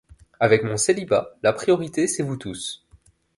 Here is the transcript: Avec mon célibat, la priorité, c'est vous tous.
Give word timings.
Avec 0.39 0.63
mon 0.63 0.77
célibat, 0.77 1.35
la 1.43 1.53
priorité, 1.53 2.07
c'est 2.07 2.23
vous 2.23 2.35
tous. 2.35 2.83